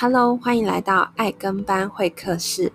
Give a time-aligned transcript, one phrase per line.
[0.00, 2.70] Hello，欢迎来到爱跟班会客室。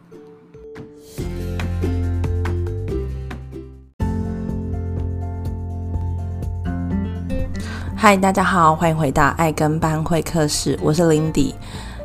[7.96, 11.54] 嗨大家好，欢迎回到爱跟班会客室，我是 Lindy。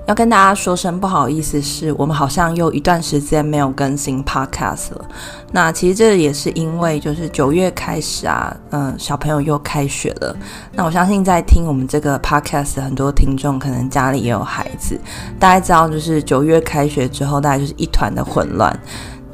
[0.09, 5.05] 要跟大家说声不好意思，是我们好像又一段时间没有更新 Podcast 了。
[5.53, 10.35] 那其实这也是因为，就是九月开始啊，嗯，小朋友又开学了。
[10.73, 14.99] 那我相信在听我们这个 Podcast 很多听众，可能家里也有孩子，
[15.39, 18.75] 大家知道，就是九月开学之后，大概就是一团的混乱。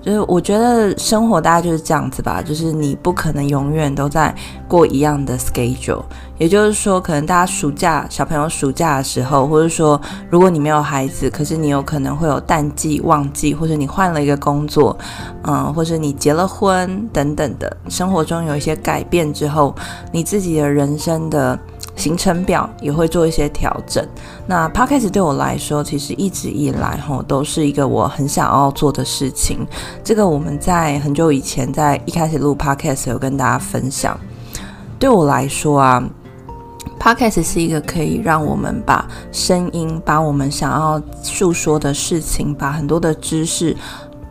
[0.04, 4.34] 就是我觉得生活大概就是这样子吧，就是你不可能永远都在
[4.68, 6.02] 过一样的 schedule。
[6.36, 14.94] 也就是说，可能大家暑假小朋友暑假的时候，或者说如果你没有孩子，可是你有可能会有淡季、旺季，或者你换了一个工作，
[15.44, 19.74] 嗯，或者你结了婚等等的，生活中有一些改变之后，
[20.12, 21.58] 你自己的人生的。
[21.96, 24.06] 行程表也会做一些调整。
[24.46, 29.66] 那 Podcast 对我来说，其实一直以来吼都是一个我很想要做的事情。
[30.02, 34.18] 这个我们在很久以前，在一开始录 Podcast 有跟大家分享。
[34.98, 36.02] 对我来说啊
[36.98, 43.76] ，Podcast 是一个可以让我们把声音，把我们想要诉说的事情，把很多的知识。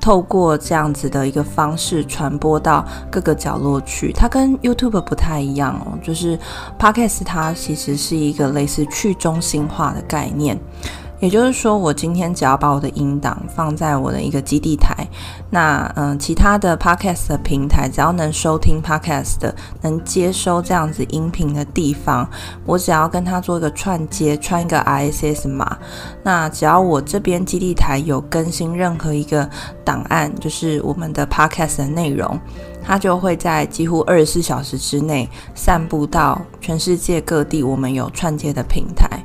[0.03, 6.37] 透过这样子的一个方式传播到各个角落去，它跟 YouTube 不太一样哦，就是
[6.77, 10.59] Podcast 它其实是一个类似去中心化的概念。
[11.23, 15.07] 也就是说，我今天只要把我的音档放在我的一个基地台，
[15.49, 22.29] 那嗯，其他的 podcast 的平台只要能收听 podcast 的，能接收这样子音频的地方，
[22.65, 25.77] 我只要跟它做一个串接，串一个 ISS 码，
[26.23, 29.49] 那只要我这边基地台有更新任何一个
[29.85, 32.37] 档案，就是我们的 podcast 的内容，
[32.83, 39.23] 它就会在几乎二十四小时之内散布到全世界各地，我们有串接的平台。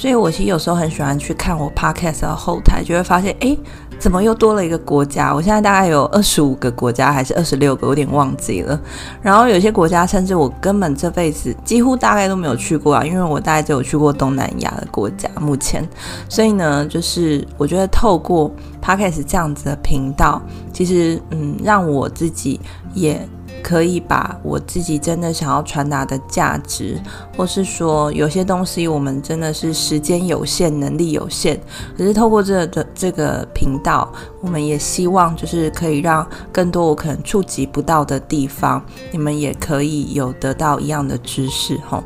[0.00, 3.58] 所以，我其实有时候很喜欢去看我 podcast 的后台，就会发现，诶，
[3.98, 5.30] 怎么又多了一个国家？
[5.34, 8.80] 我现在大概有二十五个国家，还是二十六个，有点忘记了。
[9.20, 15.28] 然后有些国家，甚至我根本这辈子几乎大概都没有去过啊，因为我大概只有去过东南亚的国家。
[15.38, 15.86] 目前，
[16.30, 18.50] 所以呢，就是我觉得透过
[18.82, 20.40] podcast 这样子的频道，
[20.72, 22.58] 其实，嗯，让我自己
[22.94, 23.28] 也。
[23.62, 27.00] 可以把我自己真的想要传达的价值，
[27.36, 31.58] 或是说有些东西我们真的是时间有限、能力有限，
[31.96, 34.10] 可是透过这个这个频道，
[34.40, 42.02] 我们也希望就是可以让更多我可能触及不到的地方，你们也可以有得到一样的知识吼。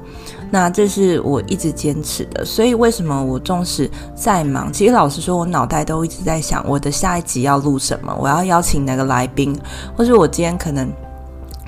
[0.51, 9.59] 那这是我一直坚持的，所以为什么我纵使再忙，其实老实说，我脑袋都一直在想我的下一集要录什么，我要邀请哪个来宾，
[9.97, 10.89] 或是我今天可能。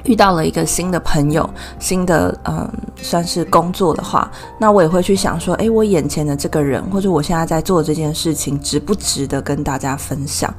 [0.07, 2.69] 遇到了一个新的朋友，新的嗯，
[3.03, 10.53] 算是工作的话，那我也会去想说，诶，我眼前的这个人，或者我现在在做这件事情，值不值得跟大家分享？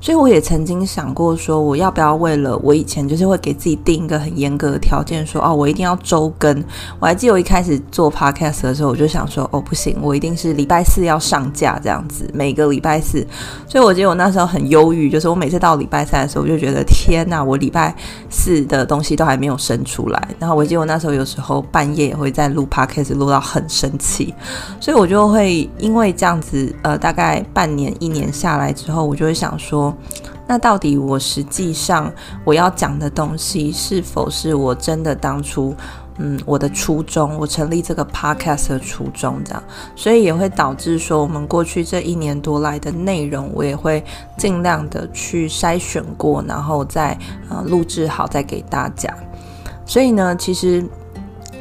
[0.00, 6.62] 所以我也曾经想过说，我要不要为了我以前就是会给自己定一个很严格的条件，说哦，我一定要周更。
[7.00, 13.26] 我还记得我一开始做 podcast 的时候，我就想说，哦，不行，我一定是礼拜四要上架这样子，每个礼拜四。
[13.66, 17.94] 所以我记得我那时候很忧郁，就是我每次到礼拜三的时候，我就觉得天哪，我礼拜
[18.30, 20.28] 四的东西都还没有生出来。
[20.38, 24.32] 然后我记得我那时候有时候半夜也会在录 podcast，录到很生气。
[24.78, 29.85] 所以我就会因为这样子，呃，大概半年一年下来之后，我就会想说。
[30.46, 32.12] 那到底我实际上
[32.44, 35.74] 我要讲的东西，是否是我真的当初
[36.18, 39.62] 嗯我的初衷，我成立这个 podcast 的初衷这样，
[39.94, 44.04] 所以也会导致说我们过去这一年多来的内容，我也会
[44.38, 47.18] 尽量的去筛选过，然后再
[47.48, 49.12] 呃录制好再给大家。
[49.84, 50.86] 所以呢，其实。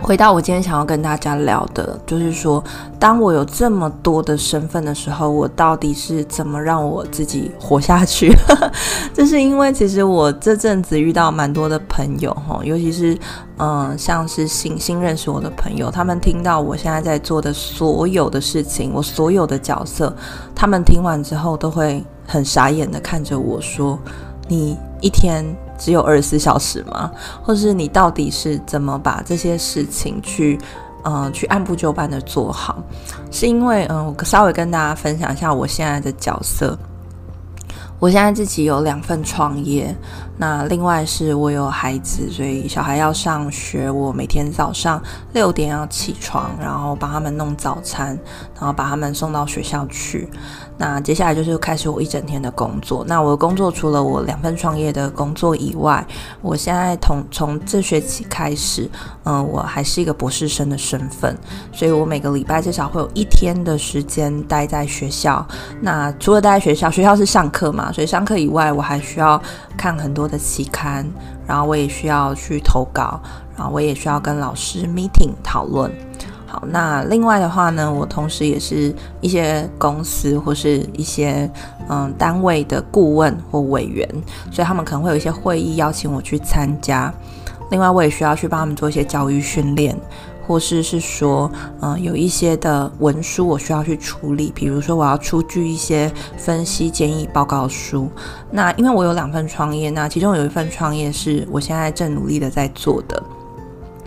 [0.01, 2.63] 回到我今天想要跟大家聊的，就是说，
[2.99, 8.31] 当我有这么多的身份的时候，我到底是怎么让我自己活下去？
[9.15, 13.17] 这是因为其实我这阵子遇到蛮多的朋友哈，尤其是
[13.57, 20.15] 嗯、像是新新认识我的朋友，他们听到我现在在做的所有的事情，我所有的角色，
[20.53, 23.97] 他们听完之后都会很傻眼的看着我说
[24.47, 25.43] ：“你一天。”
[25.77, 27.11] 只有二十四小时吗？
[27.41, 30.59] 或是你到底是怎么把这些事情去，
[31.03, 32.81] 嗯，去按部就班的做好？
[33.31, 36.77] 是因为，嗯、我稍微跟大家分享一下我现在的角色。
[37.97, 39.95] 我现在自己有两份创业，
[40.37, 45.01] 那另外是我有孩子，所以小孩要上学，我每天早上
[45.33, 48.07] 六点要起床，然后帮他们弄早餐，
[48.55, 50.29] 然后把他们送到学校去。
[50.77, 53.05] 那接下来就是开始我一整天的工作。
[53.07, 56.05] 那我的工作除了我两份创业的工作以外，
[56.41, 58.89] 我现在从从这学期开始，
[59.23, 61.33] 嗯、我还是一个博士生的身份，
[61.71, 65.47] 所以我每个礼拜至少会有一天的时间待在学校。
[65.79, 69.41] 那除了待在学校，学校是上课嘛，所以上课以外，我还需要
[69.77, 71.05] 看很多的期刊，
[71.47, 73.19] 然后我也需要去投稿，
[73.55, 75.91] 然后我也需要跟老师 meeting 讨论。
[76.47, 81.49] 好，那另外的话呢，我同时也是一些公司或是一些
[81.89, 84.07] 嗯单位的顾问或委员，
[84.51, 87.13] 所以他们可能会有一些会议邀请我去参加。
[87.71, 89.97] 另外，我也需要去帮他们做一些教育训练，
[90.47, 91.51] 或是是说
[91.81, 98.09] 嗯有一些的文书我需要去处理，比如说我要出具一些分析建议报告书。
[98.51, 103.21] 那因为我有两份创业，那其中有一份创业是我现在正努力的在做的。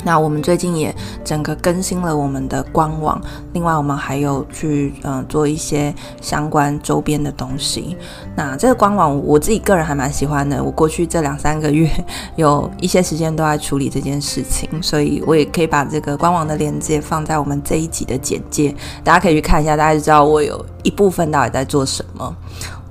[0.04, 3.20] 那我们最近也整个更新了我们的官网，
[3.52, 7.96] 另外我们还有去嗯、做一些相关周边的东西。
[8.36, 11.90] 那这个官网我自己个人还蛮喜欢的，我过去这两三个月
[12.36, 22.34] 有一些时间都在处理这件事情，所以我也可以把这个官网的链接放在我们这一集的简介，大家可以去看一下，大家就知道我有一部分到底在做什么。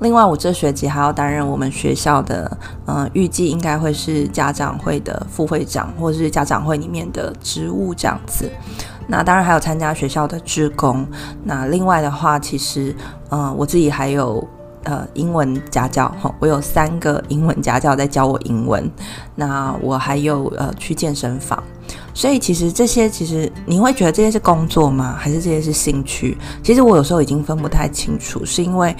[0.01, 2.55] 另外，我这学期还要担任我们学校的，
[2.85, 8.47] 嗯，预计应该会是家长会的副会长，或者是家长会里面的职务这样子。
[9.07, 11.03] 那当然还有参加学校的职工。
[11.43, 12.95] 那另外的话，其实，
[13.31, 14.47] 嗯，我自己还有
[14.83, 18.87] 呃英文家教，我有三个英文家教在教我英文。
[19.33, 21.63] 那我还有呃去健身房。
[22.17, 25.15] 所以其实这些，其实你会觉得这些是工作吗？
[25.19, 26.35] 还是这些是兴趣？
[26.63, 28.95] 其实我有时候已经分不太清楚，是因为。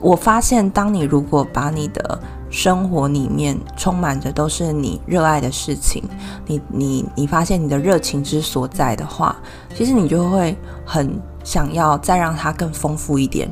[0.00, 2.20] 我发现，当你如果把你的
[2.50, 6.04] 生活里面充满着都是你热爱的事情，
[6.46, 9.34] 你你你发现你的热情之所在的话，
[9.74, 13.50] 其实你就会很想要再让它更丰富一点。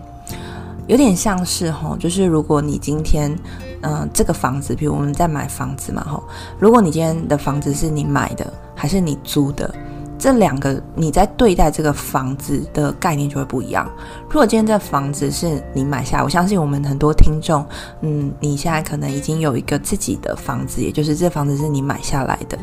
[0.87, 3.35] 有点像是吼，就是如果你今天，
[3.83, 6.23] 嗯、这个房子，比如我们在买房子嘛吼，
[6.59, 9.73] 如果你今天的房子是你买的还是你租的？
[10.23, 13.91] 这两个你在对待这个房子的概念就会不一样。
[14.29, 17.67] 如果今天这房子是你买下，我相信我们很多听众，
[18.03, 22.57] 嗯，你现在可能已经有一个自己的房子，也就是这房子是你买下来的，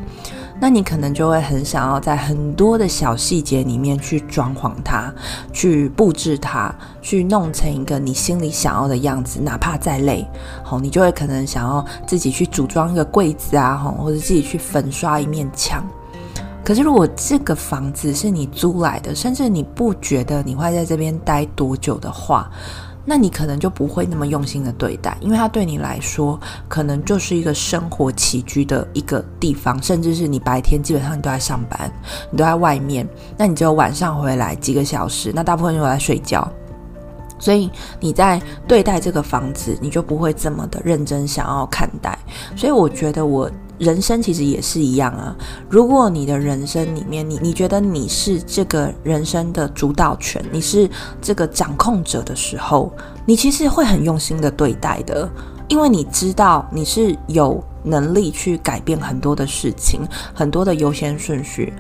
[0.57, 5.13] 那你可能就会很想要在很多的小细节里面去装潢它，
[5.51, 10.25] 去布置它，去弄成一个你心里想要的样子，哪怕再累，
[10.63, 15.85] 好，你就会可能想要自己去组装一个柜子啊，或者自己去粉刷一面墙。
[16.69, 22.48] 可是，如果这个房子是你租来的，甚至你不觉得你会在这边待多久的话，
[23.04, 31.92] 那你可能就不会那么用心的对待，因为它对你来说，可能就是一个生活起居的一个地方，甚至是你白天基本上你都在上班，
[32.30, 36.48] 你都在外面，那你只有晚上回来几个小时，那大部分就在睡觉，
[37.39, 37.68] 所以
[38.00, 42.15] 你在对待这个房子，你就不会这么的认真想要看待。
[42.56, 43.50] 所以我觉得我。
[43.79, 45.35] 人生其实也是一样啊。
[45.69, 50.87] 如果你的人生里面，你你觉得你是这个人生的主导权，你是
[51.21, 52.93] 这个掌控者的时候，
[53.25, 55.27] 你其实会很用心的对待的，
[55.67, 60.01] 因为你知道你是有能力去改变很多的事情，
[60.33, 61.73] 很多的优先顺序。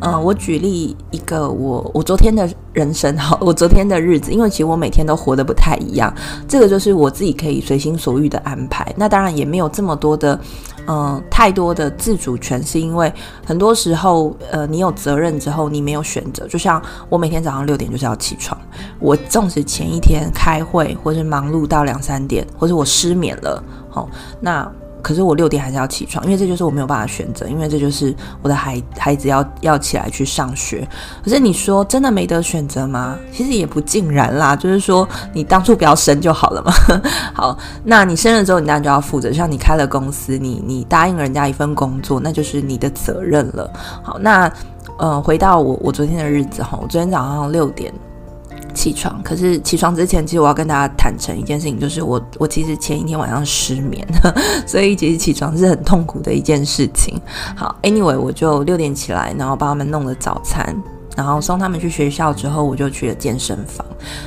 [0.00, 6.12] 嗯，我举例一个我我昨天的人生哈，我昨天的日子，因为其实我每天都活得不太一样，
[6.46, 8.86] 这个就是我自己可以随心所欲的安排。
[8.96, 10.38] 那当然也没有这么多的，
[10.86, 13.12] 嗯，太多的自主权，是因为
[13.44, 16.46] 很多时候，呃，你有责任之后，你没有选择。
[16.46, 18.56] 就像我每天早上六点就是要起床，
[19.00, 24.08] 我纵使前一天开会或是忙碌到两三点，或者我失眠了，好，
[24.40, 24.70] 那。
[25.02, 30.86] 可是我六点还是要起床，因为这就是我没有办法选择，因为这就是我的孩孩子要要起来去上学。
[31.24, 33.16] 可是你说真的没得选择吗？
[33.32, 36.72] 其实也不尽然啦，就是说你当初不要生就好了嘛。
[37.34, 39.32] 好，那你生了之后，你当然就要负责。
[39.32, 43.70] 像你开了公司，你你答应了人家一份工作，那就是你的责任了。
[44.02, 44.50] 好，那
[44.98, 47.92] 呃，回到我我昨天的日子哈，我昨天早上六点。
[48.78, 54.06] 起床，可是起床之前，其实我要跟大家坦诚一件事情，就是我我其实前一天晚上失眠，
[54.66, 57.20] 所以其实起床是很痛苦的一件事情。
[57.56, 60.64] 好，anyway，我就六点起来，然后帮他们弄了早餐，
[61.18, 63.84] 然后送他们去学校之后，我就去了健身房。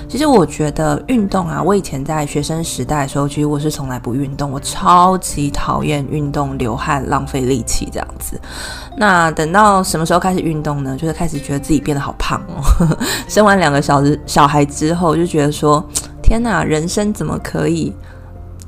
[0.10, 8.38] 其实我觉得运动啊，我以前在学生时代的时候，其实我是从来不运动，我超级讨厌运动、流汗、浪费力气这样子。
[8.98, 10.98] 那等到什么时候开始运动呢？
[10.98, 12.62] 就是开始觉得自己变得好胖哦。
[13.30, 15.82] 生完两个小时小孩之后，就觉得说，
[16.22, 17.96] 天哪，人生怎么可以？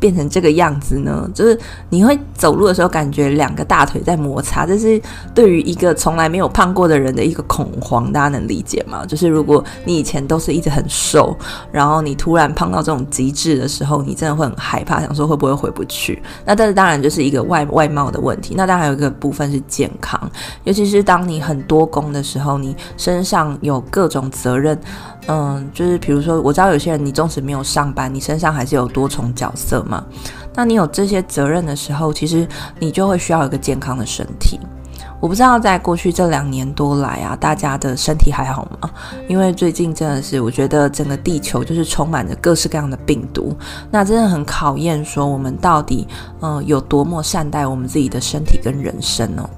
[0.03, 1.25] 变成这个样子呢？
[1.33, 1.57] 就是
[1.89, 5.01] 你会走路的时候感觉两个大腿在摩擦，这是
[5.33, 9.05] 对于一个从来没有胖过的人的一个恐慌，大家能理解吗？
[9.05, 11.33] 就是如果你以前都是一直很瘦，
[11.71, 16.21] 然后你突然胖到这种极致的时候，你真的会很害怕，想说会不会回不去？
[16.45, 18.55] 那但是当然就是一个外外貌的问题。
[18.57, 20.19] 那当然还有一个部分是健康，
[20.65, 24.77] 尤其是当你很多工的时候，你身上有各种责任。
[25.27, 29.81] 嗯，就是比如说，我知道有些人，你纵使没有上班，你身上还是有多重角色。
[30.55, 32.47] 那你有这些责任的时候，其实
[32.79, 34.59] 你就会需要一个健康的身体。
[35.19, 38.89] 我不知道在过去这两年多来啊，大家的身体还好吗？
[39.29, 43.55] 因为最近真的是，我觉得整个地球就是充满着各式各样的病毒，
[43.89, 46.05] 那真的很考验说我们到底
[46.41, 49.49] 嗯有多么善待我们自己的身体跟人生哦。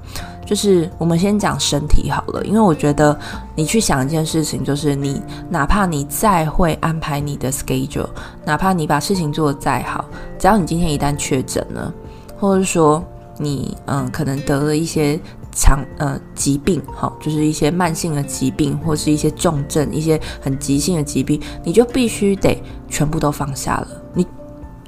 [0.46, 3.18] 就是我们先讲身体好了，因为我觉得
[3.56, 8.06] 你去想一件事情，就是你哪怕你再会安排你的 schedule，
[8.44, 10.04] 哪怕你把事情做得再好，
[10.38, 11.92] 只要你今天一旦确诊了，
[12.38, 13.04] 或者说
[13.38, 15.18] 你嗯可能得了一些
[15.52, 24.24] 长呃疾病，好，就是一些慢性的疾病或是一些重症，一些很急性的疾病，你就必须得全部都放下了，你。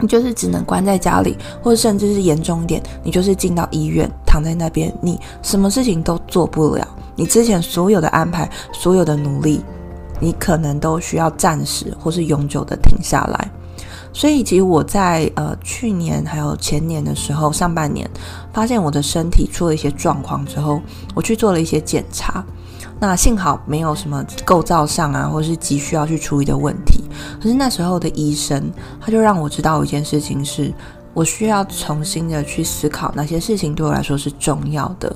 [0.00, 6.86] 你就是只能关在家里，或者甚至是严重一点，你就是进到医院躺在那边，你什么事情都做不了。
[7.16, 9.60] 你之前所有的安排，所有的努力，
[10.20, 13.50] 你可能都需要暂时或是永久的停下来。
[14.12, 18.08] 所以，其实我在呃去年还有前年的时候，上半年
[18.52, 20.80] 发现我的身体出了一些状况之后，
[21.14, 22.44] 我去做了一些检查。
[23.00, 26.97] 那幸好没有什么构造上啊，或是急需要去处理的问题。
[27.40, 30.72] 可是那时候的医生，他就让我知道一件事情是，
[31.14, 35.14] 我需要重新的去思考哪些事情对我来说是重要的。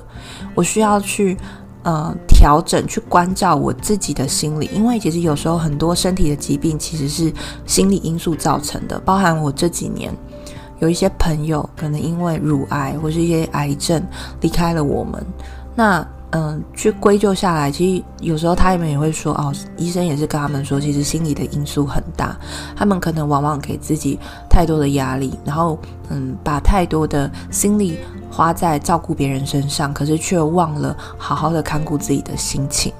[0.55, 1.37] 我需要去
[1.83, 7.33] 呃调整，去关照我自己的心理，因为其实有时候很多身体的疾病其实是
[7.65, 8.99] 心理因素造成的。
[8.99, 10.13] 包含我这几年
[10.79, 14.01] 有一些朋友可能因为乳癌或是一些癌症
[14.41, 15.25] 离开了我们，
[15.75, 16.05] 那。
[16.35, 22.35] 嗯，去归咎下来，其实有时候他们也会说哦，医生也是跟他们说，其实心理的因素很大，
[22.75, 24.17] 他们可能往往给自己
[24.49, 25.77] 太多的压力，然后
[26.09, 27.99] 嗯，把太多的心力
[28.31, 32.91] 花在照顾别人身上，可是却忘了好好的看顾自己的心情。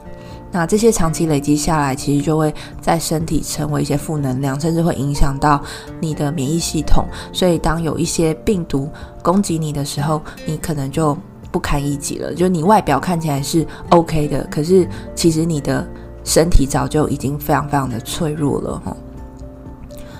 [0.51, 5.59] 那这些长期累积下来，其实就会在身体成为一些负能量，甚至会影响到
[5.99, 7.03] 你的免疫系统。
[7.31, 8.87] 所以当有一些病毒
[9.23, 11.17] 攻击你的时候，你可能就。
[11.53, 15.87] 不堪一击了，就你外表看起来是 OK 的，可是其实你的
[16.23, 18.97] 身体早就已经非常非常的脆弱了哈。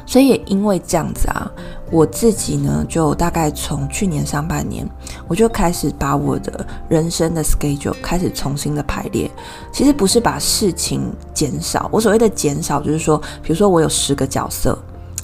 [0.06, 1.52] 所以也因为这样子啊，
[1.90, 4.88] 我自己呢，就大概从去年上半年，
[5.28, 9.32] 我就开始把我的人生的 schedule 开始重新的排列。
[9.72, 11.02] 其实不是把事情
[11.34, 14.78] 减少，我所谓的减少就是说，比如说我有十个角色。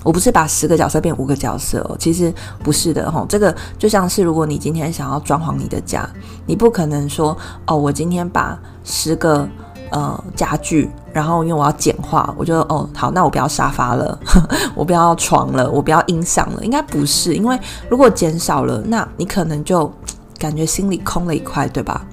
[0.03, 3.25] 我不是把十个角色变五个角色哦，其实不是的哈。
[3.27, 6.09] 这个就像是如果你今天想要装潢你的家，
[6.45, 7.37] 你不可能说
[7.67, 9.47] 哦，我今天把十个
[9.91, 14.17] 呃家具，然后因为我要简化，我就哦好，那我不要沙发了，
[14.73, 19.91] 我不要床了，我不要音响了，应该不是，因为如果减少了，那你可能就
[20.37, 22.05] 感觉心里空了一块，对吧？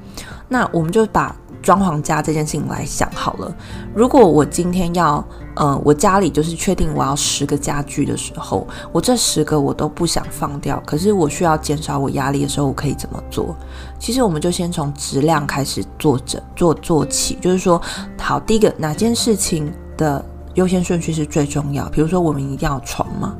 [0.48, 1.34] 那我们就把。
[1.66, 3.52] 装潢家这件事情来想好了，
[3.92, 5.24] 如果我今天要，
[5.56, 13.52] 呃，我家里就是确定我要十个家具的时候，我这十个我都不想放掉，可是我需要减少我压力的时候，我可以怎么做？
[13.98, 17.82] 其实我们就先从质量开始做着做做起，就是说，
[18.16, 21.88] 好，第一个哪件事情的优先顺序是最重要？
[21.88, 23.34] 比如说，我们一定要床吗？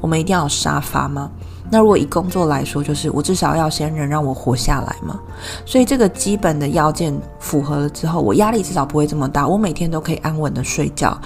[0.00, 1.30] 我们一定要沙发吗？
[1.70, 5.20] 那如果以工作来说，就是我至少要先能让我活下来嘛。
[5.64, 9.46] 所以这个基本的要件符合了之后，我压力至少不会这么大。
[9.46, 11.16] 我每天都可以安稳的睡觉。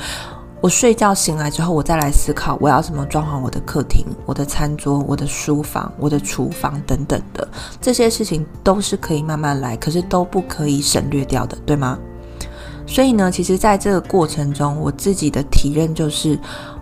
[0.61, 7.47] 我睡觉醒来之后，我再来思考我要怎么装潢我的客厅、我的餐桌、我的书房、我的厨房等等的
[7.81, 11.99] 这些事情都是可以慢慢来，可是都不可以省略掉的，对吗？
[12.87, 16.39] 所以呢，其实在这个过程中，我自己的体认就是，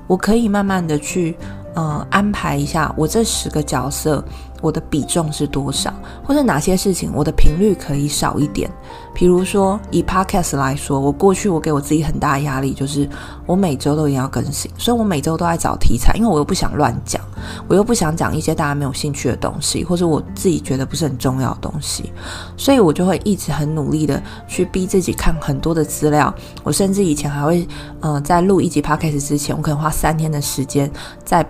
[0.06, 1.36] 我可以慢慢的去。
[1.74, 4.22] 呃，安排一下我这十个角色，
[4.62, 5.92] 我的比重是多少，
[6.24, 8.70] 或者哪些事情我的频率可以少一点。
[9.12, 13.06] 比如说以 Podcast 来说，我过去我给我自己很大压力，就是
[13.44, 17.20] 我每周都一定要更新，所以我每周都在找题材，因为我又不想乱讲，
[17.68, 22.10] 我又不想讲一些大家没有兴趣的东西，或者我自己觉得不是很重要的东西，
[22.56, 26.32] 所以我就会一直很努力的去逼自己看很多的资料。
[26.62, 27.68] 我甚至以前还会，
[28.00, 30.90] 嗯、在录一集 Podcast 之前，我可能花三天的时间
[31.24, 31.46] 在。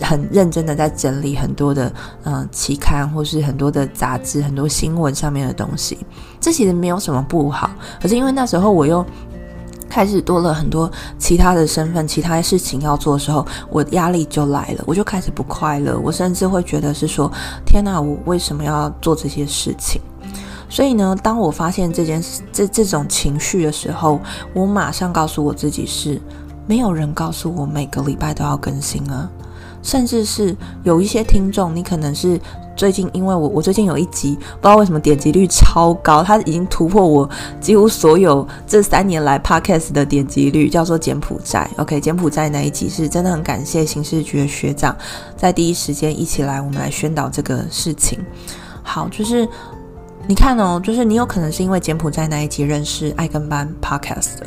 [0.00, 1.92] 很认真的在整理很多的
[2.24, 5.98] 嗯、期刊或是很多的杂志、很多新闻上面的东西，
[6.40, 7.70] 这其实没有什么不好。
[8.00, 9.04] 可是因为那时候我又
[9.88, 15.98] 开始多了很多其他的身份、其他的事情要做的时候，我压力就来了，我就开始不快乐。
[15.98, 17.30] 我甚至会觉得是说：
[17.66, 20.00] 天哪，我为什么要做这些事情？
[20.70, 24.18] 所以呢，当我发现这件事、这这种情绪的时候，
[24.54, 26.18] 我马上告诉我自己是：
[26.66, 29.30] 没有人告诉我每个礼拜都要更新啊。
[29.82, 32.40] 甚至是有一些听众，你可能是
[32.76, 37.28] 最近，因为我我最近有一集，不知道为什么点击率超高，它已经突破我
[37.60, 41.68] 几乎所有这三年来 podcast 的点击率，叫做柬埔寨。
[41.76, 44.96] OK，柬埔寨那一集是真的很感谢刑事局的学长
[45.36, 48.18] 在第一时间一起来，我们来宣导这个事情。
[48.82, 49.46] 好，就是
[50.26, 54.46] 你看哦，就是你有可能是因为柬埔寨那一集认识爱跟班 podcast 的。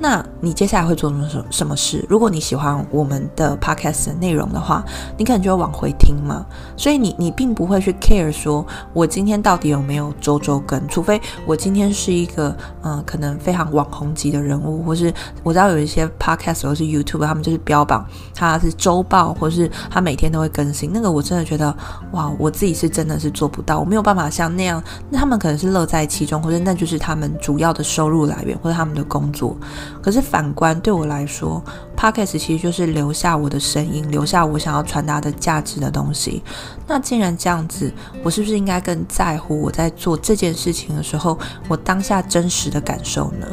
[0.00, 2.04] 那你接下来会做什么什么事？
[2.08, 4.84] 如果你喜欢我们的 podcast 的内容的话，
[5.16, 6.46] 你可能就会往回听嘛。
[6.76, 15.12] 所以你你并不会去 care 说，我今天到底有没有周周更，除非我今天是一个嗯、可能非常网红级的人物，或是
[15.42, 20.90] 我知道有一些 podcast 或是 YouTube，他们就是标榜他是周报，或是他每天都会更新。
[20.92, 21.76] 那个我真的觉得
[22.12, 24.82] 哇，我自己是真的是做不到，我没有办法像那样。
[25.10, 29.56] 那他们可能是乐在其中，或者那就是他们主要的收入来源，或者他们的工作。
[30.02, 31.62] 可是反观对我来说
[31.96, 36.42] ，Podcast 其实就是留下我的声音，留下我想要传达的价值的东西。
[36.86, 37.92] 那既然这样子，
[38.22, 43.46] 我是不是应该更在乎我在做这件事情的时候，我当下真实的感受呢？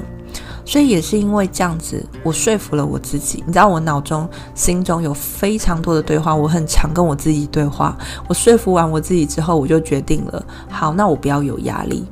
[0.68, 3.44] 所以也是因为这样子，我说服了我自己。
[3.46, 7.96] 你知道，我脑中、心中有非常多的对话，我很常跟我自己对话。
[8.28, 12.04] 我说服完我自己之后，我就决定了，好，那我不要有压力。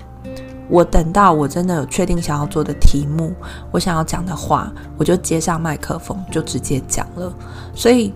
[0.74, 3.32] 我等到我真的有确定想要做的题目，
[3.70, 7.32] 我想要讲的话，我就接上麦克风，就直接讲了。
[7.76, 8.12] 所以，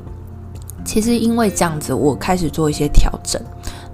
[0.84, 3.40] 其实因为这样子，我开始做一些调整。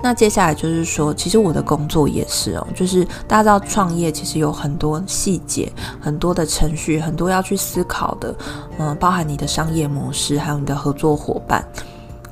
[0.02, 8.34] 那接下来就是说，其实我的工作也是哦，就是大家知道创业其实有很多细节、很多的程序、很多要去思考的，
[8.78, 11.62] 嗯，包含你的商业模式，还有你的合作伙伴。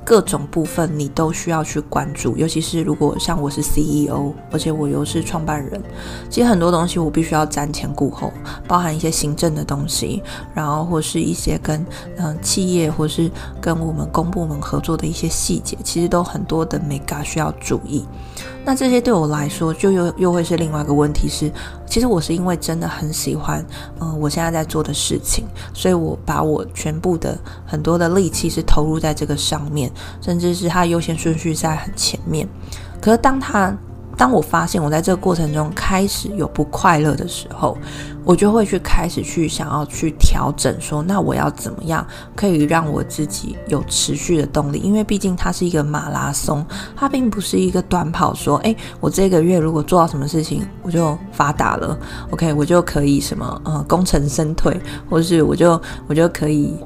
[0.03, 5.81] 各种部分你都需要去关注，尤其是如果像我是 CEO，而且我又是创办人，
[6.29, 8.33] 其实很多东西我必须要瞻前顾后，
[8.67, 11.85] 包含一些行政的东西，然后或是一些跟
[12.17, 13.29] 嗯、企业或是
[13.59, 18.05] 跟我们公部门合作的一些细节，其实都很多的 mega 需要注意。
[18.63, 21.51] 那这些对我来说，就又又会是另外一个问题是，
[21.87, 23.65] 其实我是因为真的很喜欢，
[23.99, 32.47] 嗯、我现在在做的事情，所以我把我全部的很多的力气是投入在这个上面，甚至是它优先顺序在很前面。
[33.01, 33.75] 可是当它
[34.21, 37.75] 当我发现我在这个过程中开始有不快乐的时候，
[38.23, 42.05] 我就会去开始去想要去调整，说那我要怎么样
[42.35, 44.77] 可以让我自己有持续的动力？
[44.77, 46.63] 因为毕竟它是一个马拉松，
[46.95, 48.31] 它并不是一个短跑。
[48.31, 51.97] 说，诶，我这个月如果做到什么事情，我就发达了
[52.29, 54.79] ，OK，我就可以什么呃功成身退，
[55.09, 56.77] 或是我就我就可以。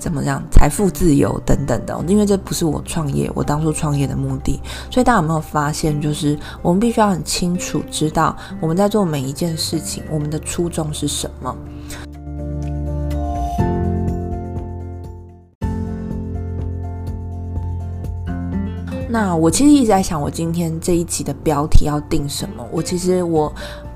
[0.00, 0.42] 怎么样？
[0.50, 4.58] 财富自由等等的，因为这不是我创业，我当初创业的目的。
[4.90, 11.54] 所以大家有没有发现，就是我们必须要很清楚知道我们在做每一件事情，我们的初衷是什么。
[19.08, 22.66] 那我其实一直在想，我今天这一集的标题要定什么？
[22.72, 23.52] 我其实我。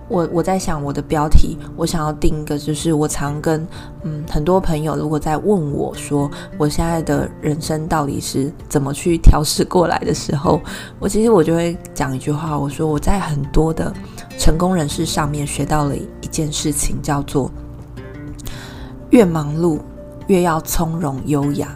[0.08, 3.66] 我我在想我的标题，我想要定一个，就是我常跟
[4.02, 10.60] 嗯很多朋友，如果在问我说我现在的人生到底是怎么去调试过来的时候，
[10.98, 13.92] 我其实我就会讲一句话，我说我在很多的
[14.38, 17.50] 成功人士上面学到了一件事情，叫做
[19.10, 19.78] 越忙碌
[20.26, 21.68] 越要从容优雅。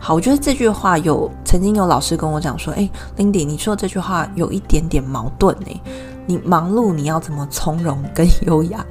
[0.00, 5.80] 好，我觉得这句话有曾经有老师跟我讲说，诶，Lindy，你说这句话有一点点矛盾诶。
[6.30, 8.86] 你忙碌，你要怎么从容跟 优雅？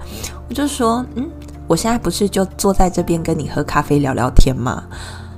[0.50, 1.30] 我就说，嗯，
[1.68, 4.84] 我现在不是就坐在这边跟你喝咖啡聊聊天吗？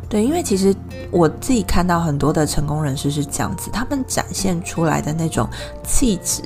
[0.09, 0.75] 对，因为其实
[1.11, 5.47] 我自己看到很多的成功人士是这样子，他们展现出来的那种
[5.83, 6.41] 气质，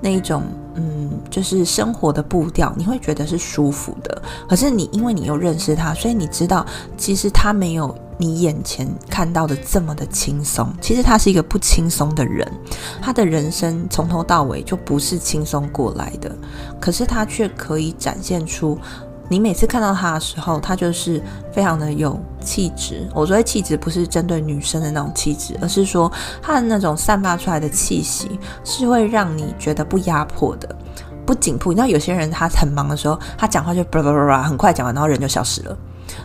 [0.00, 0.44] 那一种
[0.74, 4.22] 嗯，就是生活的步调，你会觉得是舒服的。
[4.48, 6.64] 可是你因为你又认识他，所以你知道，
[6.96, 7.92] 其实他没有。
[8.20, 12.46] 你眼前看到的这么的轻松，其实他是一个不轻松的人，
[13.00, 16.30] 他的人生从头到尾就不是轻松过来的，
[16.78, 18.78] 可是他却可以展现出。
[19.26, 23.08] 你每次看到他的时候，他就是非常的有气质。
[23.14, 30.68] 我说的气质不是针对女生的那种气质，而是说他的那种散发出来的气息是会让你觉得不压迫的，
[31.24, 31.72] 不紧迫。
[31.72, 35.78] 你知道有些人他很忙的时候，他讲话就叭叭叭叭，很快讲完，然后人就消失了，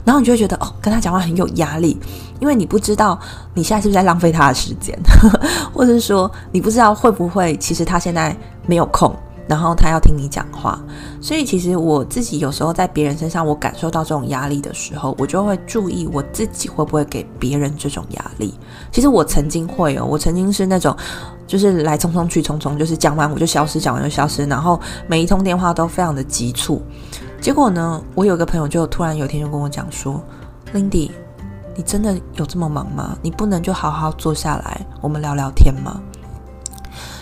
[0.04, 2.00] 然后你就会觉得哦，跟他讲话很有压力，
[2.40, 3.20] 因为你不知道
[3.54, 4.98] 你现在是不是在浪费他的时间，
[5.74, 9.16] 或者是说你不知道会不会其实他现在没有空。
[9.48, 10.84] 然后他要听你讲话，
[11.22, 18.56] 所以其实我自己有时候在别人身上，我感受到这种压力的时候，我就会注意我自己会不会给别人这种压力。
[18.92, 20.98] 其实我曾经会哦，我曾经是那种，
[21.46, 26.82] 就是来匆匆去匆匆，就是讲完我就消失，讲完就消失，然后每一通电话都非常的急促。
[27.42, 30.22] 结果呢，我有个朋友就突然有一天就跟我讲说
[30.74, 31.12] ：“Lindy，
[31.76, 33.18] 你真的有这么忙吗？
[33.22, 36.02] 你不能就好好坐下来，我们聊聊天吗？”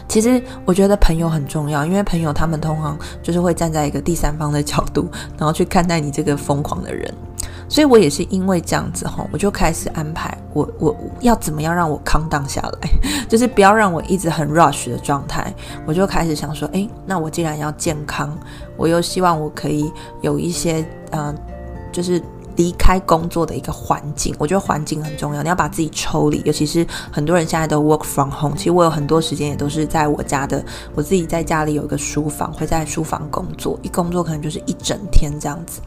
[0.07, 7.11] 其实我觉得朋友很重要，因为朋友他们通常就是会站在一个第三方的角度，然后去看待你这个疯狂的人。
[7.73, 12.89] 所以我也是因为这样子吼，我就开始安排我我要怎么样让我 calm down 下来，
[13.27, 15.51] 就是不要让我一直很 rush 的状态。
[15.87, 18.37] 我就开始想说，诶，那我既然要健康，
[18.77, 21.35] 我又希望我可以有一些嗯、
[21.91, 22.21] 就是。
[22.55, 25.41] 离开工作的一个环境，我觉得环境很重要。
[25.41, 28.55] 你要把自己抽离，尤其是很多人现在都 work from home。
[28.55, 35.81] 其实我有很多时间也都是在我家的，我自己在家里有一个书房，会在书房工作，一工作可能就是一整天这样子。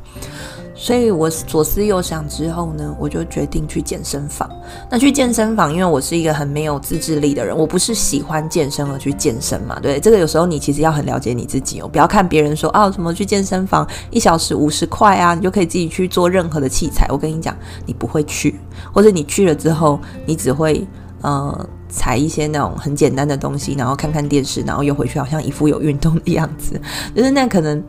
[0.79, 4.49] 所以我左思右想之后呢，我就决定去健身房。
[4.91, 9.81] 那去健身房，因为我是一个很没有自制力的人，我不是喜欢健身而去健身嘛。
[9.81, 17.07] 对，这个有时候你其实要很了解你自己哦，不要看别人说啊什么去健身房一小时五十块啊，你就可以自己去做任何的器材。
[17.09, 18.61] 我跟你讲，你不会去，
[18.93, 20.87] 或者你去了之后，你只会
[21.23, 26.79] 呃踩一些那种很简单的东西，然后看看电视，然后又回去，好像一副有运动的样子，
[27.15, 27.83] 就是那可能。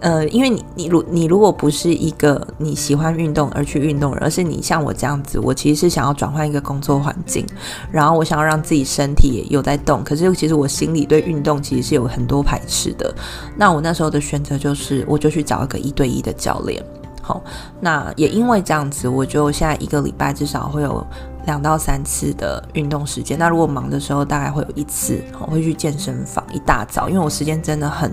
[0.00, 7.46] 呃，因为你你如你如果不是一个你喜欢运动而去运动，而是你像我这样子，我其实是想要转换一个工作环境，
[7.90, 13.14] 然后我想要让自己身体也有在动，可是其实我心里对运动其实是有很多排斥的。
[13.56, 16.82] 那我那时候的选择就是，我就去找一个一对一的教练。
[17.20, 17.42] 好，
[17.78, 21.06] 那也因为这样子，我就现在一个礼拜至少会有
[21.44, 23.38] 两到三次的运动时间。
[23.38, 28.10] 那如果忙的时候，大概会有一次，我会去健身房一大早，因为我时间真的很。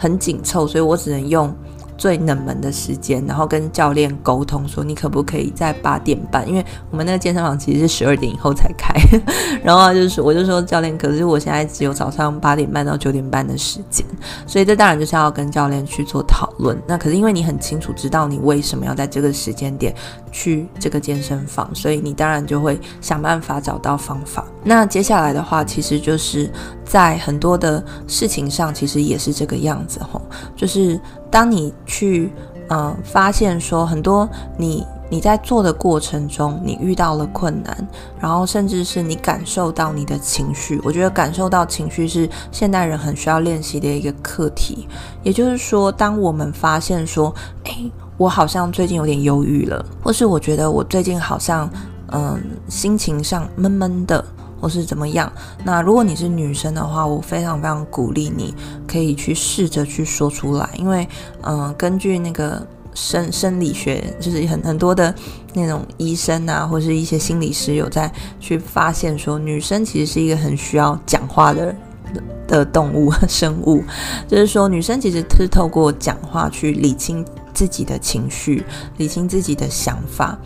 [0.00, 1.54] 很紧凑，所以我只能用
[1.98, 6.48] 最冷门的时间，然后跟教练沟通说，你可不可以在八点半？
[6.48, 8.94] 因为我们那个健身房其实是十二点以后才开，
[9.62, 14.06] 然后就是我就说教练，可是我现在只有早上八点半到九点半的时间，
[14.46, 16.74] 所以这当然就是要跟教练去做讨论。
[16.86, 19.94] 那可是因为你很清楚知道你为什么要在这个时间点
[20.32, 24.46] 去这个健身房，所以你当然就会想办法找到方法。
[24.64, 26.50] 那接下来的话，其实就是
[26.90, 30.20] 在很多的事情上，其实也是这个样子吼，
[30.56, 31.00] 就是。
[31.32, 32.32] 当你去，
[32.68, 44.88] 呃，发现说很多你你在做的过程中，你遇到了困难，然后甚至是你感受到你的情绪，我觉得感受到情绪是现代人很需要练习的一个课题。
[45.22, 51.70] 也就是说，当我们发现说，诶，我好像最近有点忧郁了，或是我觉得我最近好像，
[52.10, 54.24] 嗯、心情上闷闷的。
[54.60, 55.32] 或是怎么样？
[55.64, 58.54] 那如果你是女生的话，我非常非常鼓励你，
[58.86, 61.08] 可以去试着去说出来，因为，
[61.42, 65.14] 嗯、根据那个生生理学，就是很很多的
[65.54, 71.74] 那种医生啊，或是一些心理师有在去发现说，女生其实是一个很需要讲话的
[72.46, 73.82] 的动物 生物，
[74.28, 78.64] 就是说，女生其实是透过讲话去理清自己的情绪，
[78.96, 80.36] 理清自己的想法。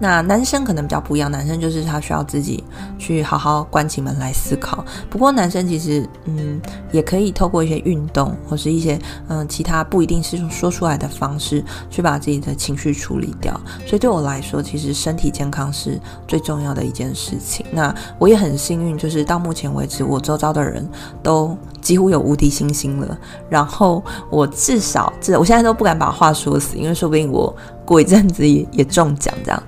[0.00, 2.64] 那男生可能比较不一样，男生就是他需要自己
[2.98, 4.82] 去好好关起门来思考。
[5.10, 6.60] 不过男生其实嗯
[6.90, 13.52] 也可以透过一些运动或是一些嗯其他不一定是说出来的方式去把自己的情绪处理掉。
[13.86, 17.66] 所以对我来说，其实身体健康是最重要的一件事情。
[17.70, 20.88] 那我也很幸运，就是到目前为止，我周遭的人
[21.22, 23.18] 都几乎有无敌星星了。
[23.50, 27.54] 然后我至少至我现在都不敢把话说死，因为说不定我。
[27.90, 29.60] 过一阵子也也中奖这样，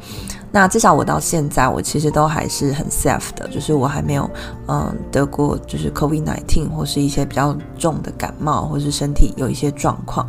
[0.53, 4.31] 那至少我到现在我其实都还是很 safe 的，就是我还没有
[4.69, 10.25] 嗯得过就是 COVID-19 或是一些比较重的感冒，或是身体有一些状况。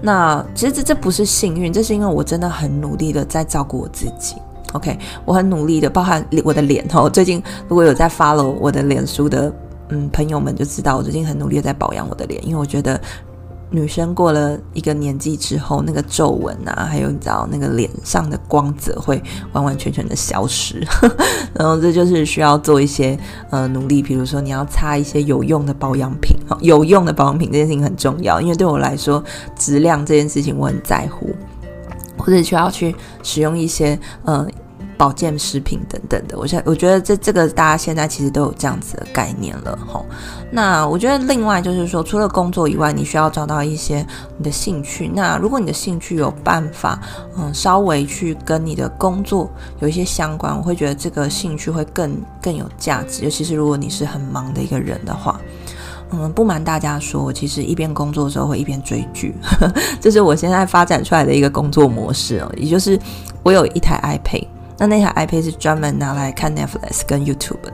[0.00, 4.36] 那其实这这不是幸运，这是因为我真的很努力的在照顾我自己。
[4.72, 7.10] OK，我很努力的，包含我的脸哦。
[7.10, 9.52] 最近如果有在 follow 我的脸书的
[9.90, 12.98] 嗯朋友们就知道，我最近很努力的在保养我的脸，因为我觉得。
[13.70, 19.20] 女生过了一个年纪之后，那个皱纹啊，还有你知道那个脸上的光泽会
[19.52, 20.86] 完完全全的消失，
[21.52, 23.18] 然后这就是需要做一些
[23.50, 29.22] 呃努力，比如说你要擦一些有用的保养品，有用的保养品这件事情很重要，因为对我来说
[29.56, 31.34] 质量这件事情我很在乎，
[32.16, 34.46] 或者需要去使用一些呃。
[34.96, 40.04] 保健食品等等的，我现我觉得这这个大家现在其实都有这样子的概念了吼。
[40.50, 44.06] 那我觉得另外就是说，除了工作以外，你需要找到一些
[44.38, 45.10] 你的兴趣。
[45.14, 46.98] 那如果你的兴趣有办法，
[47.36, 53.24] 嗯，稍微去跟你的工作有一些相关，我会觉得这个兴趣会更更有价值。
[53.24, 55.40] 尤其是如果你是很忙的一个人的话，
[56.10, 59.34] 嗯，不瞒大家说，我其实一边工作的时候会一边追剧，
[60.00, 62.50] 这是我现在发展出来的一个工作模式哦。
[62.56, 62.98] 也就是
[63.42, 64.46] 我有一台 iPad。
[64.78, 67.72] 那那台 iPad 是专门拿来看 Netflix 跟 YouTube 的。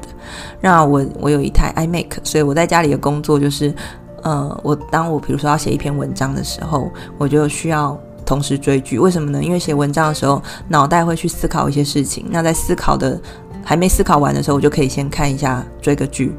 [0.60, 3.74] 那我我有一台 iMac，所以我在家里的工作就是，
[4.22, 8.98] 呃，我当我比如说要写一篇文章的时候，我就需要同时追剧。
[8.98, 9.42] 为什么呢？
[9.42, 12.26] 因为写文章的时候，脑袋会去思考一些事情。
[12.30, 13.20] 那在思考的
[13.64, 16.32] 还没思考完的时候，我就可以先看一下追个剧，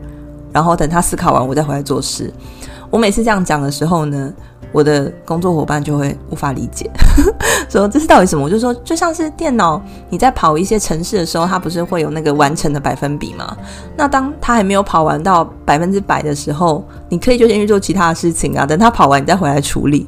[0.54, 2.34] 然后等他思考完，我再回来做事。
[2.93, 4.32] 我每次这样讲的时候呢，
[4.71, 6.88] 我的工作伙伴就会无法理解，
[7.67, 8.45] 说这是到底什么？
[8.45, 13.58] 我就说，就像是电脑你在跑一些城市的时候，它不是会有那个完成的百分比吗？
[13.97, 20.08] 那当它还没有跑完到百分之百的时候，你可以就先去做其他的事情啊，等它跑完你再回来处理。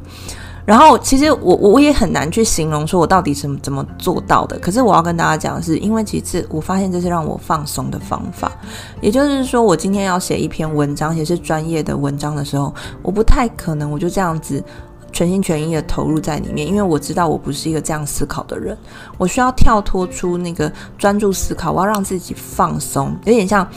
[0.65, 4.58] 然后，其实我我也很难去形容说我到底怎么怎么做到的。
[4.58, 8.51] 可是我要跟大家讲的是，因为其次我发现这是让我放松的方法。
[8.99, 12.73] 也就是说，我今天要写一篇文章，也是专业的文章的时候，
[13.04, 14.63] 我不太可能我就这样子
[15.12, 18.75] 全心全意的投入在里面，因为我知道我不是一个这样思考的人。
[19.19, 23.67] 我需要跳脱出那个专注思考，我要让自己放松，有点像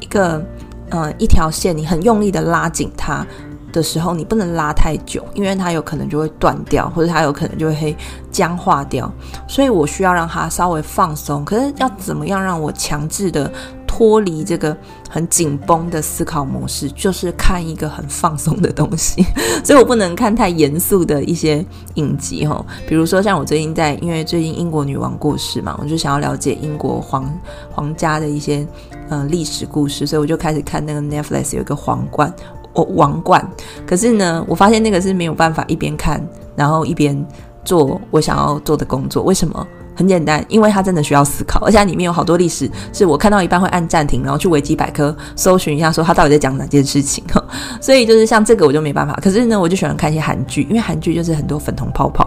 [0.00, 0.42] 一个
[0.88, 3.26] 嗯一条线，你很用力的拉紧它。
[3.72, 7.96] 的时候，你不能拉太久，因为它有可能就会断掉，或者它有可能就会
[8.30, 9.10] 僵化掉。
[9.48, 11.44] 所以我需要让它稍微放松。
[11.44, 13.50] 可是要怎么样让我强制的
[13.86, 14.76] 脱离这个
[15.10, 16.90] 很紧绷的思考模式？
[16.90, 19.24] 就是看一个很放松的东西。
[19.64, 27.30] 所以我不能看太严肃的一些影集哈，比如说像我最近在，因为最近英国女王过世嘛，我就想要了解英国皇
[27.70, 28.66] 皇家的一些
[29.08, 32.32] 嗯历史故事，所以我就开始看那个 Netflix 有一个皇冠。
[32.72, 33.46] 我、王冠，
[33.86, 36.20] 可是呢，我发现那个是没有办法一边看，
[36.56, 37.26] 然后一边
[37.64, 39.22] 做我想要做的工作。
[39.22, 39.66] 为什么？
[39.94, 47.22] 很简单，因为它真的需要思考，而且它里面有好多历史，是我看到一半会按暂停，然后去维基百科搜寻一下，说它到底在讲哪件事情。
[47.78, 49.12] 所以就是像这个我就没办法。
[49.22, 52.26] 可是呢，我就喜欢看一些韩剧，因为韩剧就是很多粉红泡泡。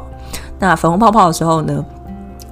[0.59, 1.83] 那粉红泡泡的时候呢，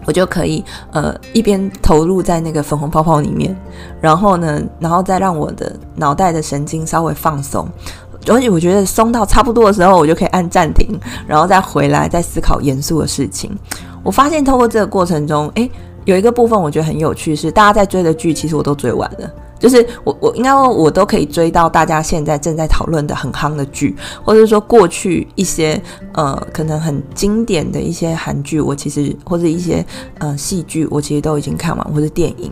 [0.05, 3.55] 我就可以呃一边投入在那个粉红泡泡里面，
[4.01, 7.67] 然后呢，然后再让我的脑袋的神经稍微放松，
[8.27, 13.51] 而且我觉得松到差不多的时候，我就可以按暂停，然后再回来再思考严肃的事情。
[14.03, 15.69] 我发现透过这个过程中，诶，
[16.05, 19.31] 有一个部分我觉得很有趣，是大家在追的剧，其实我都追完了。
[19.63, 25.82] 就是我我应该，我都可以追到大家现在正在讨论的很夯的剧，或者说过去一些
[26.15, 29.86] 呃可能很经典的一些韩剧，我其实或者一些
[30.17, 32.52] 呃戏剧，我其实都已经看完，或者电影。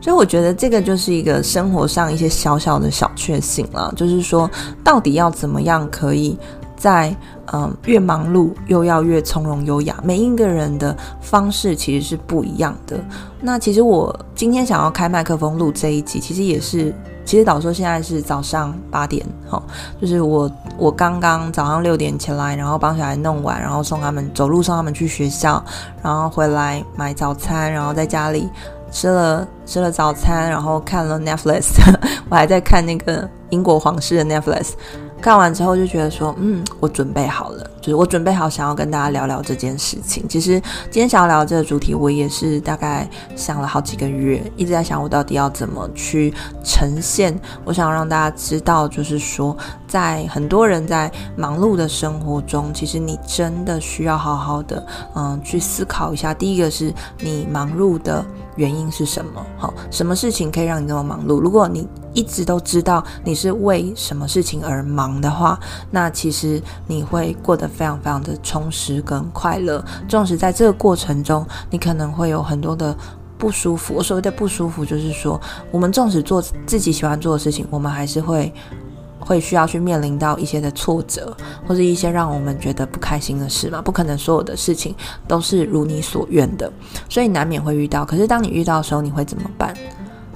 [0.00, 4.50] 所以我觉得这个就是一个生活上一些小小的小确幸了，就是说
[4.82, 6.38] 到底要怎么样可以
[6.74, 7.14] 在。
[7.52, 12.98] 嗯，越忙碌又要越从容优雅，每一个人的方式其实是不一样的。
[13.40, 16.92] 那其实我今天想要开麦克风录这一集，其实也是，
[17.24, 19.62] 其实导说现在是早上八点，哈，
[20.00, 25.62] 就是我我刚刚早上六点起来，然后帮小孩弄完，然后送他们走路送他们去学校，
[26.02, 28.48] 然后回来买早餐，然后在家里
[28.90, 31.76] 吃了吃了早餐，然后看了 Netflix，
[32.28, 34.72] 我还在看那个英国皇室的 Netflix。
[35.26, 40.24] 看完之后就觉得说，嗯，我准备好了，就是我准备好想要跟大家聊聊这件事情。
[40.28, 40.52] 其实
[40.88, 47.36] 今天想要聊这个主题，我也是大概想了好几个月，一直在想我到底要怎么去呈现。
[47.64, 56.34] 我想让大家知道，就是说，在很多人在忙碌的生活中，其实你真的需要好好的，嗯，去思考一下。
[56.34, 58.24] 第一个是你忙碌的
[58.56, 59.44] 原因是什么？
[59.56, 61.40] 好，什么事情可以让你这么忙碌？
[61.40, 65.58] 如果你一直都知道你是为什么事情而忙的话，
[65.90, 69.84] 那其实你会过得非常非常的充实跟快乐。
[70.08, 72.96] 纵使在这个过程中，你可能会有很多的
[73.38, 73.94] 不舒服。
[73.94, 75.38] 我所谓的不舒服，就是说，
[75.70, 78.52] 我们纵使做自己喜欢做的事情，我们还是会
[79.26, 81.36] 会需要去面临到一些的挫折，
[81.66, 83.82] 或者一些让我们觉得不开心的事嘛。
[83.82, 84.94] 不可能所有的事情
[85.26, 86.72] 都是如你所愿的，
[87.08, 88.04] 所以难免会遇到。
[88.04, 89.76] 可是当你遇到的时候，你会怎么办？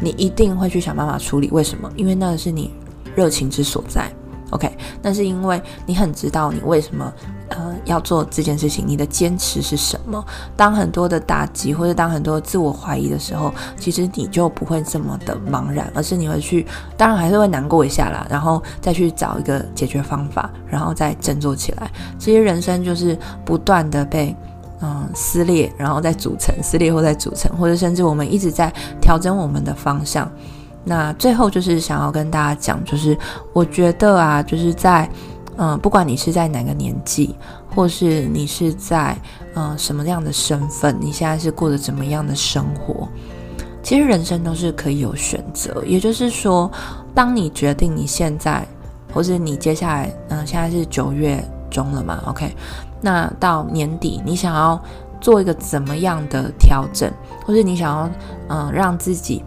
[0.00, 1.90] 你一定会去想办法处理，为什么？
[1.94, 2.72] 因为那个是你
[3.14, 4.10] 热情之所在。
[4.50, 4.68] OK，
[5.00, 7.12] 那是因为你很知道你为什么
[7.50, 10.24] 呃要做这件事情，你的坚持是什么。
[10.56, 21.90] 当很多的打击或者当很多自我怀疑的时候，其实你就不会这么的茫然，而是你会去，当然还是会难过一下啦，然后再去找一个解决方法，然后再振作起来。
[22.18, 24.34] 其实人生就是不断的被
[24.80, 30.30] 嗯撕裂，然后再组成，撕裂或再组成，或者甚至我们一直在调整我们的方向。
[30.82, 33.16] 那最后就是想要跟大家讲，就是
[33.52, 35.06] 我觉得啊，就是在，
[35.56, 37.34] 嗯，不管你是在哪个年纪，
[37.74, 39.16] 或是你是在，
[39.54, 43.06] 嗯，什么样的身份，你现在是过着怎么样的生活，
[43.82, 45.82] 其实人生都是可以有选择。
[45.84, 46.70] 也就是说，
[47.14, 48.66] 当你决定你现在，
[49.12, 52.54] 或是你接下来，嗯，现在是九月中了嘛，OK，
[53.00, 54.80] 那到年底你想要
[55.20, 57.12] 做一个怎么样的调整，
[57.44, 58.10] 或是你想要，
[58.48, 59.44] 嗯，让自己。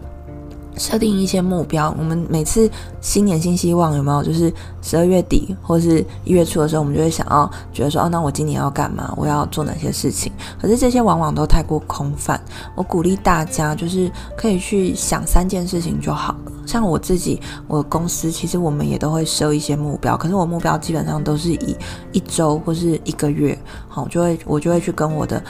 [0.76, 2.68] 设定一些目标，我们每次
[3.00, 4.22] 新年新希望有没有？
[4.22, 9.12] 就是十二月底或是一月初的时候，我们就会想要觉得说，哦，那我今年要干嘛？
[9.16, 10.32] 我要做哪些事情？
[10.60, 12.40] 可是这些往往都太过空泛。
[12.74, 16.52] 我鼓励大家，就是可以去想三件事情就好了。
[16.66, 21.76] 像我自己，我公司其实我们也都会设一些目标，可是我目标基本上都是以
[22.12, 23.56] 一周或是一个月，
[23.88, 25.42] 好，就会我就会去跟我的。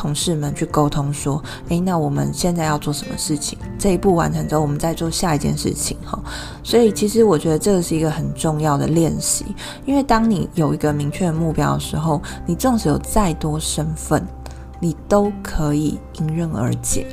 [0.00, 3.58] 同事们去沟通说：“诶，那我们现在要做什么事情？
[3.78, 6.18] 这一步完成之后，我们再做下一件事情。”哈，
[6.62, 9.44] 所以其实我觉得这个是一个很重要的练习，
[9.84, 14.26] 因为当你有一个明确的目标的时候，你纵使有再多身份，
[14.80, 17.06] 你都可以迎刃而解，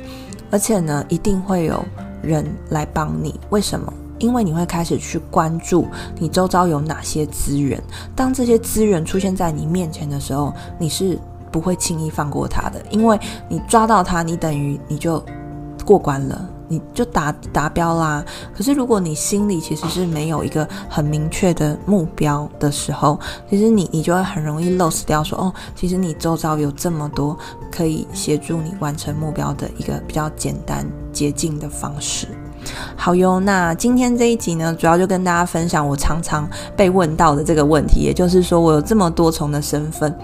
[0.50, 1.84] 而且呢，一定会有
[2.22, 3.38] 人来帮你。
[3.50, 3.92] 为什么？
[4.18, 5.86] 因为你会开始去关注
[6.18, 7.78] 你周遭有哪些资源，
[8.16, 11.18] 当这些资源出现在你面前的时候，你是。
[11.50, 15.22] 不会轻易放过他的，因为你抓到他，你等于你就
[15.84, 18.22] 过关了，你就达达标啦。
[18.54, 27.36] 可是如果你心里其实是没有一个很明确的目标的时候，其实你你就会很容易 lose 掉说，说哦，其实你周遭有这么多
[27.70, 32.28] 可以协助你完成目标的一个比较简单捷径的方式。
[32.96, 40.14] 好哟，那今天这一集呢，主要就跟大家分享我常常被问到的这个问题，也就是说我有这么多重的身份。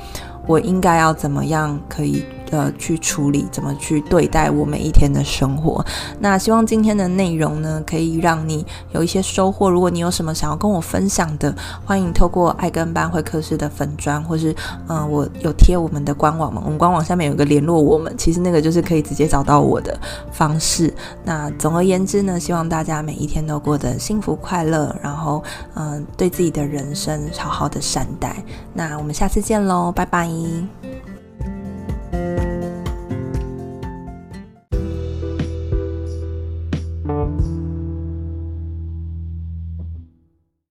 [0.47, 5.85] 我应该要怎么样可以呃去处理，怎么去对待我每一天的生活？
[6.21, 9.69] 那希望今天的内容呢，可以让你有一些收获。
[9.69, 11.55] 如果你有什么想要跟我分享的，
[11.85, 14.55] 欢迎透过爱跟班会客室的粉砖，或是
[14.89, 19.99] 嗯、我有贴我们的官网嘛，我们官网下面有个联络我们，其实那个就是可以直接找到我的
[20.33, 20.93] 方式。
[21.25, 25.43] 那总而言之呢，希望大家每一天都过得幸福快乐，然后
[25.75, 28.37] 嗯、对自己的人生好好的善待。
[28.73, 30.29] 那我们下次见喽，拜拜。